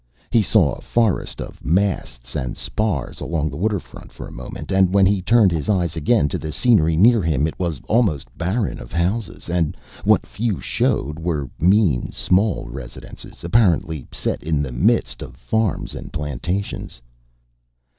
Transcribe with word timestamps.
He 0.31 0.41
saw 0.41 0.73
a 0.73 0.81
forest 0.81 1.39
of 1.39 1.63
masts 1.63 2.35
and 2.35 2.57
spars 2.57 3.19
along 3.21 3.51
the 3.51 3.55
waterfront 3.55 4.11
for 4.11 4.27
a 4.27 4.31
moment 4.31 4.71
and 4.71 4.91
when 4.91 5.05
he 5.05 5.21
turned 5.21 5.51
his 5.51 5.69
eyes 5.69 5.95
again 5.95 6.27
to 6.29 6.39
the 6.39 6.51
scenery 6.51 6.97
near 6.97 7.21
him 7.21 7.45
it 7.45 7.59
was 7.59 7.79
almost 7.87 8.35
barren 8.35 8.79
of 8.79 8.91
houses, 8.91 9.47
and 9.47 9.77
what 10.03 10.25
few 10.25 10.59
showed 10.59 11.19
were 11.19 11.51
mean, 11.59 12.09
small 12.11 12.65
residences, 12.67 13.43
apparently 13.43 14.07
set 14.11 14.41
in 14.41 14.63
the 14.63 14.71
midst 14.71 15.21
of 15.21 15.35
farms 15.37 15.93
and 15.93 16.11
plantations. 16.11 16.99